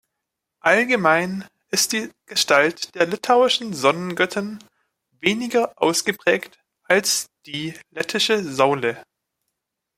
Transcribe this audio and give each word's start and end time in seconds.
Allgemein 0.61 1.47
ist 1.69 1.91
die 1.93 2.09
Gestalt 2.25 2.95
der 2.95 3.05
litauischen 3.05 3.75
Sonnengöttin 3.75 4.57
weniger 5.19 5.73
ausgeprägt 5.79 6.57
als 6.85 7.27
die 7.45 7.75
lettische 7.91 8.43
Saule. 8.43 9.03